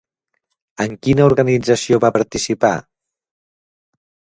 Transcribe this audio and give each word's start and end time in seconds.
En 0.85 0.95
quina 1.09 1.29
organització 1.33 2.03
va 2.07 2.13
participar? 2.19 2.75